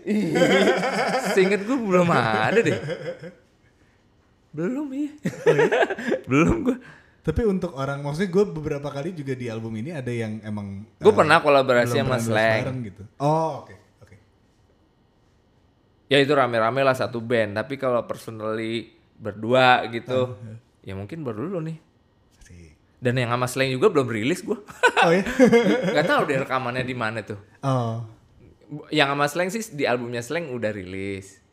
[1.31, 2.75] Seinget gue belum ada deh.
[4.57, 5.13] Belum iya.
[6.29, 6.77] belum gue.
[7.27, 11.11] Tapi untuk orang maksudnya gue beberapa kali juga di album ini ada yang emang Gue
[11.11, 12.87] eh, pernah kolaborasi sama Slang.
[12.87, 14.15] gitu oh oke oke
[16.07, 17.59] Ya itu rame-rame lah satu band.
[17.59, 20.39] Tapi kalau personally berdua gitu,
[20.79, 21.77] ya mungkin baru dulu nih.
[22.97, 24.55] Dan yang sama Slang juga belum rilis gue.
[25.03, 25.23] oh ya
[25.99, 27.37] Gak tahu deh rekamannya di mana tuh.
[27.61, 28.07] oh
[28.87, 31.43] Yang sama Slang sih di albumnya Slang udah rilis.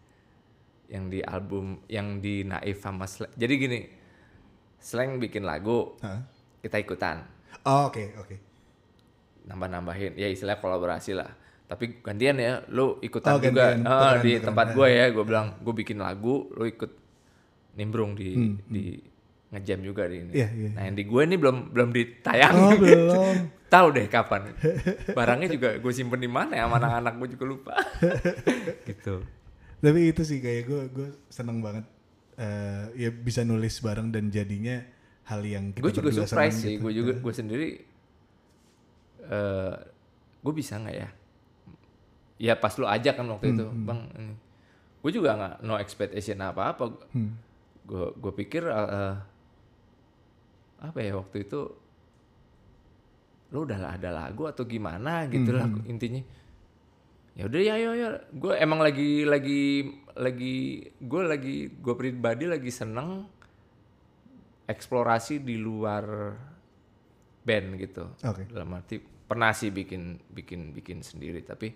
[0.87, 3.35] Yang di album yang di Naif sama Slang.
[3.35, 3.81] Jadi gini,
[4.85, 6.21] Slang bikin lagu, Hah?
[6.61, 7.25] kita ikutan.
[7.65, 8.37] oh oke oke.
[9.45, 10.13] Nambah-nambahin.
[10.15, 11.33] Ya istilah kolaborasi lah.
[11.65, 13.73] Tapi gantian ya lu ikutan Oh, juga.
[13.73, 13.81] gantian.
[13.83, 16.93] Tukeran, di tempat gue ya gue bilang gue bikin lagu lu ikut
[17.75, 19.01] nimbrung di di
[19.49, 20.29] ngejam juga di ini.
[20.29, 20.69] Hmm, Iya, iya.
[20.71, 22.55] nah yang di gue ini belum belum ditayang.
[22.55, 23.35] Oh belum.
[23.73, 24.53] Tahu deh kapan.
[25.19, 27.75] Barangnya juga gue simpen di mana ya sama anak-anak gue juga lupa.
[28.89, 29.25] Gitu.
[29.81, 31.85] Tapi itu sih kayak gue gue seneng banget
[32.35, 34.83] eh ya bisa nulis bareng dan jadinya
[35.25, 36.83] hal yang kita gue juga surprise sih gitu.
[36.85, 37.69] gue juga gue sendiri
[39.25, 39.75] eh
[40.45, 41.09] gue bisa nggak ya?
[42.37, 44.35] Ya pas lu ajak kan waktu itu bang ini.
[45.01, 47.33] Gue juga nggak no expectation apa apa Hmm.
[47.85, 49.15] gue gue pikir eh,
[50.81, 51.61] apa ya waktu itu
[53.49, 55.25] lu udah lah ada lagu atau gimana?
[55.31, 56.21] Gitu lah intinya.
[57.33, 58.09] Ya udah ya ya ya.
[58.35, 63.27] Gue emang lagi lagi lagi gue lagi gue pribadi lagi seneng
[64.65, 66.05] eksplorasi di luar
[67.45, 68.05] band gitu.
[68.25, 68.49] Oke.
[68.49, 71.73] dalam arti pernah sih bikin bikin bikin sendiri tapi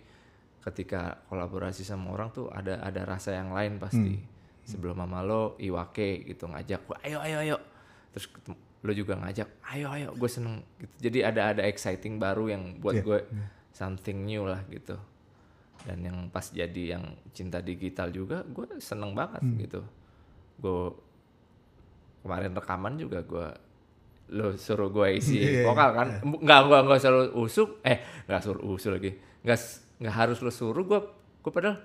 [0.64, 4.38] ketika kolaborasi sama orang tuh ada ada rasa yang lain pasti.
[4.68, 7.56] Sebelum mama lo Iwake gitu ngajak "Wah, ayo ayo ayo.
[8.12, 8.28] Terus
[8.84, 10.08] lo juga ngajak ayo ayo.
[10.12, 11.08] Gue seneng gitu.
[11.08, 13.18] Jadi ada ada exciting baru yang buat Iya, gue
[13.72, 15.00] something new lah gitu
[15.86, 19.80] dan yang pas jadi yang cinta digital juga gue seneng banget gitu.
[20.58, 20.94] Gue
[22.26, 23.48] kemarin rekaman juga gue
[24.28, 26.08] lo suruh gue isi iya, vokal kan?
[26.20, 27.68] nggak nggak nggak suruh usuk.
[27.86, 29.14] Eh nggak suruh usul lagi.
[29.46, 29.58] Nggak
[30.02, 31.00] nggak harus lo suruh gue
[31.38, 31.78] gue padahal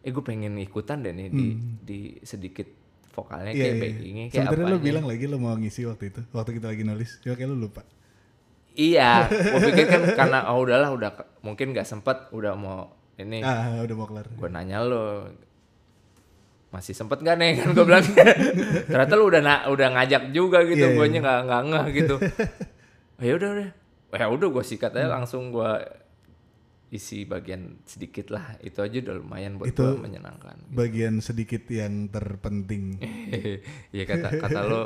[0.00, 1.46] eh gue pengen ikutan deh nih di
[1.84, 2.66] di sedikit
[3.10, 3.52] vokalnya.
[3.52, 3.82] Iya, kayak iya.
[3.82, 6.82] backingnya kayak Sebenarnya apa lu bilang lagi lu mau ngisi waktu itu, waktu kita lagi
[6.86, 7.18] nulis.
[7.20, 7.82] Cuma kayak lu lupa.
[8.70, 11.10] iya gue pikir kan karena oh udahlah udah
[11.42, 14.26] mungkin nggak sempet udah mau ini Ah, udah mau kelar.
[14.26, 15.28] gue nanya lo
[16.70, 17.58] masih sempet gak nih?
[17.58, 18.04] Kan gue bilang
[18.90, 21.18] ternyata lu udah na- udah ngajak juga gitu Iya, gue iya.
[21.18, 22.14] nggak nggak ngeh gitu.
[23.12, 23.68] Oh, ya udah udah.
[24.12, 24.98] Ya udah gue sikat Hmm.
[25.00, 25.72] aja langsung gue
[26.88, 28.54] isi bagian sedikit lah.
[28.58, 32.98] Itu aja udah lumayan buat Itu- gue menyenangkan Bagian sedikit yang terpenting.
[33.96, 34.82] ya kata kata lo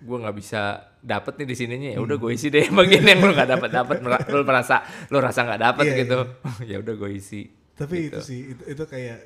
[0.00, 0.62] gue nggak bisa
[0.98, 1.90] dapet nih di sininya.
[1.90, 5.42] Ya udah gue isi deh bagian yang lo nggak dapat dapat lo merasa lo rasa
[5.42, 6.18] nggak dapet Iya, gitu.
[6.64, 7.46] ya udah gue isi
[7.80, 8.12] Tapi Gitu.
[8.12, 9.18] itu sih, itu, itu kayak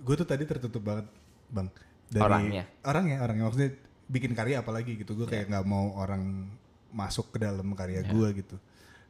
[0.00, 1.06] gue tuh tadi tertutup banget,
[1.52, 1.68] bang.
[2.16, 2.64] Orangnya.
[2.82, 3.70] Orangnya, orangnya maksudnya
[4.10, 5.12] bikin karya apalagi gitu.
[5.14, 6.48] Gue kayak nggak mau orang
[6.90, 8.56] masuk ke dalam karya gue gitu.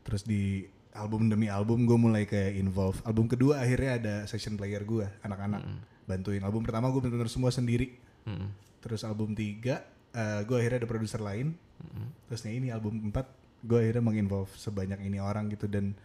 [0.05, 2.99] Terus di album demi album gue mulai kayak involve.
[3.07, 5.63] Album kedua akhirnya ada session player gue, anak-anak
[6.05, 6.43] bantuin.
[6.43, 7.97] Album pertama gue bener-bener semua sendiri.
[8.27, 8.53] Mm.
[8.85, 11.55] Terus album tiga, eh, gue akhirnya ada produser lain.
[12.29, 13.31] Terusnya ini album empat,
[13.65, 15.97] gue akhirnya menginvolve sebanyak ini orang gitu dan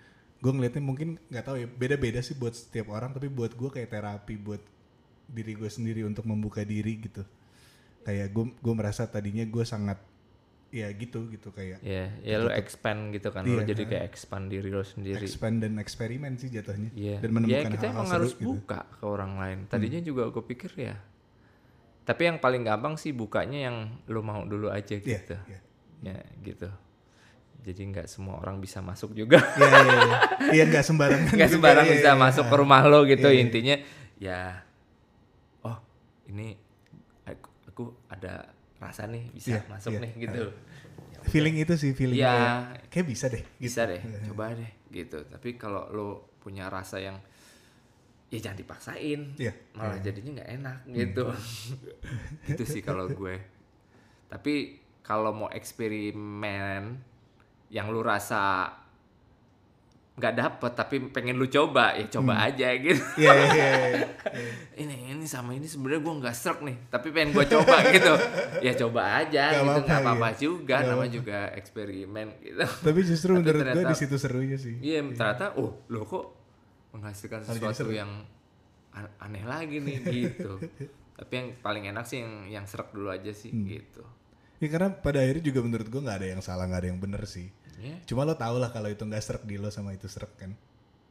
[0.45, 3.89] gue ngeliatnya mungkin nggak tahu ya beda-beda sih buat setiap orang tapi buat gue kayak
[3.89, 4.62] terapi buat
[5.25, 7.25] diri gue sendiri untuk membuka diri gitu
[8.05, 9.97] kayak gue gue merasa tadinya gue sangat
[10.69, 14.51] ya gitu gitu kayak ya ya lo expand gitu kan lo Iya, jadi kayak expand
[14.51, 17.23] diri lo sendiri expand dan eksperimen sih jatuhnya Iya.
[17.23, 18.45] dan ya menemukan kita hal-hal emang seru harus gitu.
[18.53, 19.58] buka ke orang lain.
[19.71, 20.95] Tadinya juga gue pikir ya.
[22.05, 25.10] Tapi yang paling gampang sih bukanya yang lo mau dulu aja gitu.
[25.10, 25.60] Iya, iya.
[26.05, 26.67] Ya gitu.
[27.65, 29.41] Jadi nggak semua orang bisa masuk juga.
[29.58, 30.17] Iya iya iya.
[30.54, 31.34] Iya nggak sembarangan.
[31.36, 32.21] nggak juga, sembarang iya, bisa iya.
[32.21, 33.25] masuk ke rumah lo gitu.
[33.28, 33.75] Intinya
[34.21, 34.62] ya.
[35.65, 35.78] Oh
[36.30, 36.54] ini
[37.25, 40.54] aku, aku ada rasa nih bisa masuk nih gitu.
[41.25, 42.30] Feeling itu sih feeling Iya.
[42.30, 43.41] kayak, kayak bisa deh.
[43.41, 43.58] Gitu.
[43.65, 47.17] bisa deh coba deh gitu tapi kalau lo punya rasa yang
[48.30, 49.54] ya jangan dipaksain Iya.
[49.73, 51.25] malah jadinya nggak enak gitu
[52.54, 53.41] itu sih kalau gue
[54.30, 57.01] tapi kalau mau eksperimen
[57.67, 58.69] yang lu rasa
[60.15, 62.47] nggak dapet tapi pengen lu coba ya coba Hmm.
[62.47, 63.67] aja gitu Iya iya iya.
[63.91, 64.08] iya.
[64.78, 68.13] ini ini sama ini sebenarnya gue nggak serak nih tapi pengen gue coba gitu
[68.60, 70.39] ya coba aja Nggak gitu nggak apa-apa iya.
[70.39, 71.12] juga Nggak nama apa-apa.
[71.13, 74.75] juga eksperimen gitu Tapi justru Tapi menurut gue di situ serunya sih.
[74.80, 76.25] iya ternyata oh lo kok
[76.91, 78.23] menghasilkan sesuatu yang
[78.93, 80.56] an- aneh lagi nih gitu
[81.17, 83.67] tapi yang paling enak sih yang yang serak dulu aja sih Hmm.
[83.67, 84.04] gitu
[84.65, 87.21] Ya karena pada akhirnya juga menurut gue nggak ada yang salah nggak ada yang bener
[87.25, 87.47] sih.
[87.78, 90.58] ya Cuma lo tau lah kalau itu nggak serak di lo sama itu serak kan.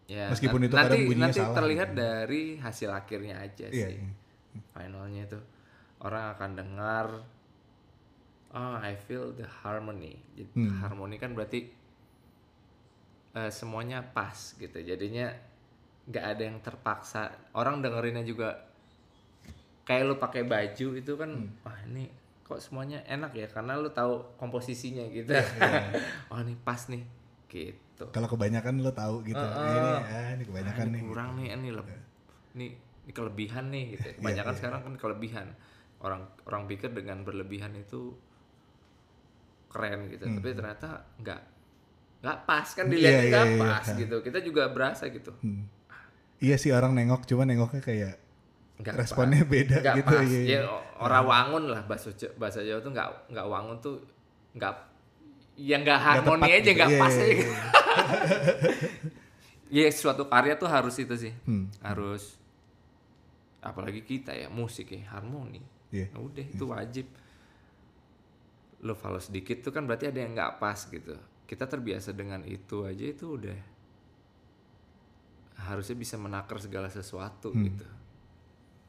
[0.04, 2.00] ya Meskipun itu nanti kadang bunyinya nanti salah terlihat gitu.
[2.02, 3.86] dari hasil akhirnya aja Iya.
[3.88, 4.04] sih
[4.70, 5.38] finalnya itu
[5.98, 7.06] orang akan dengar
[8.52, 10.76] oh I feel the harmony Jadi, Hmm.
[10.78, 11.72] harmoni kan berarti
[13.34, 15.32] eh, semuanya pas gitu jadinya
[16.04, 18.60] nggak ada yang terpaksa orang dengerinnya juga
[19.82, 21.50] kayak lu pakai baju itu kan Hmm.
[21.64, 22.04] wah ini
[22.44, 25.96] kok semuanya enak ya karena lu tahu komposisinya gitu Iya,
[26.30, 27.00] oh ini pas nih
[27.48, 29.38] gitu Kalau kebanyakan lo tahu gitu.
[29.38, 30.00] Uh, "Eh, ini, uh.
[30.02, 31.02] ah, ini Nah, kebanyakan ini nih.
[31.02, 32.02] kurang nih ini leb-
[32.52, 32.66] ini
[33.04, 34.06] ini kelebihan nih gitu.
[34.06, 35.46] Iya, Kebanyakan sekarang kan kelebihan.
[35.98, 38.12] Orang orang pikir dengan berlebihan itu
[39.68, 40.24] keren gitu.
[40.24, 41.40] Tapi ternyata nggak
[42.20, 42.92] nggak pas kan Hmm.
[42.92, 43.96] Iya, dilihat iya, nggak iya, pas iya.
[44.00, 44.16] gitu.
[44.20, 45.32] Kita juga berasa gitu.
[45.40, 45.64] Hmm.
[46.38, 48.14] Iya sih orang nengok, cuma nengoknya kayak
[48.74, 49.50] Nggak responnya pas.
[49.50, 50.08] beda Nggak gitu.
[50.10, 50.24] pas.
[50.24, 50.58] Iya, iya.
[50.58, 50.60] Ya,
[50.96, 53.94] orang wangun lah bahasa bahasa Jawa tuh nggak nggak wangun tuh
[54.52, 54.74] nggak
[55.54, 56.74] ya nggak harmoni aja gitu.
[56.74, 57.24] nggak Iya, pas iya, aja.
[57.24, 57.36] iya.
[57.36, 57.52] gitu.
[59.74, 61.32] Ya suatu karya tuh harus itu sih.
[61.44, 61.66] Hmm.
[61.80, 62.38] harus
[63.58, 65.58] apalagi kita ya musik ya harmoni
[65.88, 66.10] Iya.
[66.10, 67.06] Ya udah itu wajib
[68.80, 72.84] lo follow sedikit tuh kan berarti ada yang nggak pas gitu kita terbiasa dengan itu
[72.84, 73.56] aja itu udah
[75.64, 77.64] harusnya bisa menakar segala sesuatu Hmm.
[77.64, 77.86] gitu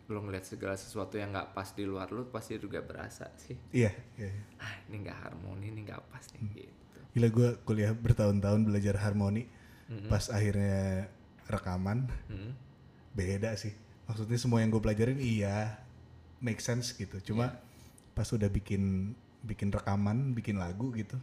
[0.06, 3.90] lo ngeliat segala sesuatu yang nggak pas di luar lo pasti juga berasa sih Iya,
[4.16, 4.30] iya.
[4.30, 4.44] iya.
[4.58, 6.54] ah ini nggak harmoni ini nggak pas nih Hmm.
[6.54, 6.74] gitu
[7.16, 9.48] Gila gue kuliah bertahun-tahun belajar harmoni.
[9.88, 10.12] Mm-mm.
[10.12, 11.08] Pas akhirnya
[11.48, 12.52] rekaman, Hmm.
[13.16, 13.72] beda sih.
[14.04, 15.80] Maksudnya semua yang gue pelajarin iya,
[16.44, 17.24] make sense gitu.
[17.24, 17.62] Cuma Iya.
[18.12, 19.16] pas udah bikin
[19.48, 21.16] bikin rekaman, bikin lagu gitu,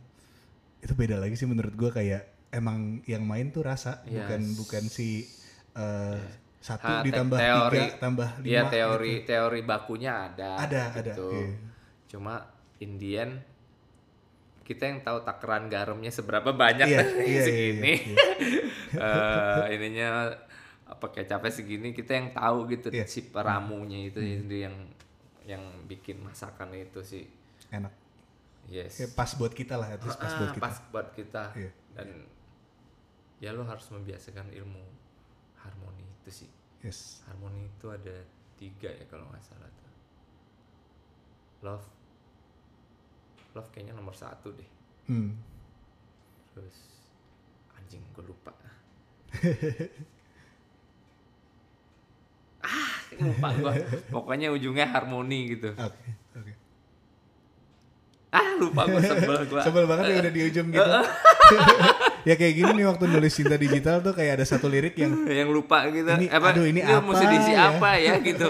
[0.81, 4.17] itu beda lagi sih menurut gue kayak emang yang main tuh rasa, Yes.
[4.25, 5.29] bukan bukan si
[5.77, 6.17] uh,
[6.63, 8.47] satu te- ditambah teori, tiga tambah lima.
[8.47, 8.73] Iya gitu.
[8.73, 10.51] teori teori bakunya ada.
[10.57, 11.29] Ada, ada, gitu.
[11.29, 11.47] iya.
[12.07, 12.35] Cuma
[12.79, 13.43] Indian
[14.63, 17.95] kita yang tahu takaran garamnya seberapa banyak Iya, kan, iya, iya, segini.
[18.07, 18.27] iya,
[18.93, 20.29] Eh, ininya
[20.85, 22.93] apa kecapnya segini kita yang tahu gitu.
[22.93, 23.09] Hmm.
[23.09, 24.77] si peramunya itu itu yang
[25.43, 27.25] yang bikin masakan itu sih.
[27.69, 27.91] Enak.
[28.69, 28.95] Yes.
[28.95, 30.61] Kayak pas buat kita lah, least pas Ah, buat kita.
[30.61, 31.43] pas buat kita.
[31.57, 31.71] Iya.
[31.93, 32.09] Dan
[33.41, 34.85] ya lo harus membiasakan ilmu
[36.23, 36.51] itu sih.
[36.83, 37.23] Yes.
[37.31, 38.27] harmoni itu ada
[38.59, 39.91] tiga ya kalau nggak salah tuh.
[41.63, 41.87] Love.
[43.55, 44.71] Love kayaknya nomor satu deh.
[45.11, 45.35] Hmm.
[46.55, 46.79] terus
[47.75, 48.55] anjing gue lupa.
[52.63, 53.75] Ah lupa gue
[54.15, 55.75] pokoknya ujungnya harmoni gitu.
[55.75, 56.09] Oke,
[56.39, 56.53] oke.
[58.33, 60.79] ah lupa gue sebel gue Sebel banget ya udah di ujung gitu.
[62.23, 65.49] Ya kayak gini nih waktu nulis cinta digital tuh kayak ada satu lirik yang yang
[65.49, 67.63] lupa gitu Ini- aduh, ini lu mesti apa diisi ya?
[67.69, 68.49] apa ya gitu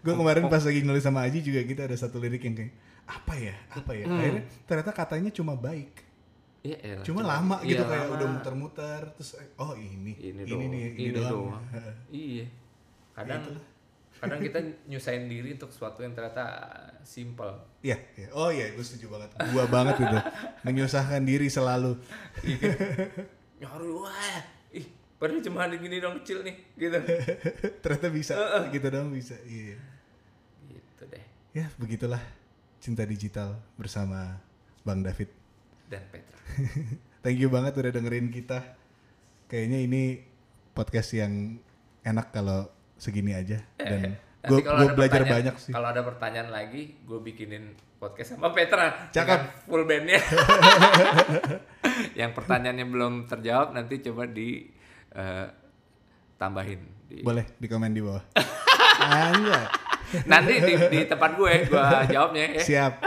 [0.00, 2.72] gue kemarin pas lagi nulis sama Aji juga kita ada satu lirik yang kayak
[3.06, 4.16] apa ya apa ya Hmm.
[4.16, 5.92] akhirnya ternyata katanya cuma baik
[6.60, 8.14] Iya, elah, cuma cuma- lama gitu iya, kayak lama.
[8.14, 11.64] udah muter-muter terus oh ini ini, ini, doang, nih ini, ini doang, doang.
[12.10, 12.46] iya
[13.10, 13.64] kadang itulah.
[14.20, 16.44] Kadang kita nyusahin diri untuk sesuatu yang ternyata
[17.00, 17.56] simple.
[17.80, 18.28] Iya, iya.
[18.36, 19.32] oh iya gue setuju banget.
[19.48, 20.18] Gua banget itu.
[20.68, 21.96] Menyusahkan diri selalu.
[23.64, 24.40] Nyari wah
[24.76, 27.00] ih padahal cuma ada gini dong kecil nih gitu.
[27.80, 28.32] Ternyata bisa.
[28.68, 29.80] Gitu dong bisa iya.
[30.68, 31.24] Gitu deh.
[31.56, 32.20] Ya begitulah
[32.76, 34.36] cinta digital bersama
[34.84, 35.32] Bang David.
[35.88, 36.38] Dan Petra.
[37.24, 38.76] Thank you banget udah dengerin kita.
[39.48, 40.02] Kayaknya ini
[40.76, 41.56] podcast yang
[42.04, 42.68] enak kalau
[43.00, 45.68] segini aja dan Nanti gue belajar banyak sih.
[45.68, 49.12] kalau ada pertanyaan lagi gue bikinin podcast sama Petra Cakep.
[49.12, 50.16] dengan full bandnya
[52.16, 54.64] yang pertanyaannya belum terjawab nanti coba di
[55.10, 55.46] eh,
[56.36, 58.22] tambahin di- Boleh di komen di bawah.
[59.00, 59.64] Anjay.
[60.24, 62.92] nanti di, di tempat gue gue jawabnya ya Siap.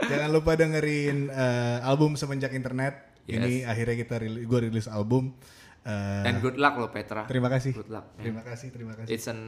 [0.00, 3.06] Jangan lupa dengerin eh, album semenjak internet.
[3.26, 3.34] Yes.
[3.36, 5.34] Ini akhirnya kita rilis, gue rilis album.
[5.88, 7.72] Eh, and good luck lo Petra terima kasih.
[7.72, 8.12] good luck.
[8.20, 9.08] Terima kasih, terima kasih.
[9.08, 9.40] it's an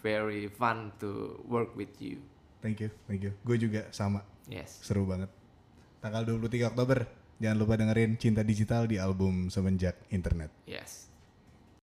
[0.00, 2.16] very fun to work with you
[2.56, 3.30] Thank you, thank you.
[3.44, 4.24] Gue juga sama.
[4.48, 5.28] yes Seru banget.
[6.00, 7.04] Tanggal 23 Oktober.
[7.36, 10.50] Jangan lupa dengerin Cinta Digital di album semenjak internet.
[10.64, 11.06] yes